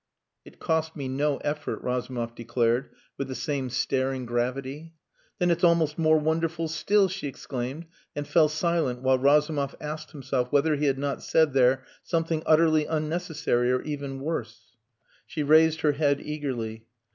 [0.43, 4.95] "It cost me no effort," Razumov declared, with the same staring gravity.
[5.37, 7.85] "Then it's almost more wonderful still!" she exclaimed,
[8.15, 12.87] and fell silent while Razumov asked himself whether he had not said there something utterly
[12.87, 14.75] unnecessary or even worse.
[15.27, 16.87] She raised her head eagerly.